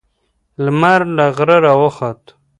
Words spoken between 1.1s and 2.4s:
له غره راوخوت.